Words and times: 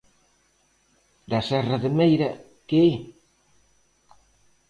Da 1.29 1.39
serra 1.49 1.77
de 1.83 1.89
Meira, 1.97 2.29
¿que? 2.69 2.85